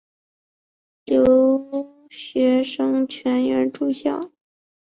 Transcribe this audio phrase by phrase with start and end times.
[1.05, 1.23] 留
[2.09, 4.19] 学生全员住校。